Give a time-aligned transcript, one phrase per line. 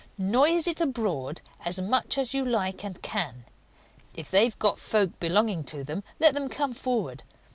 [0.17, 3.45] "Noise it abroad as much as you like and can!
[4.15, 7.21] If they've folk belonging to them, let them come forward.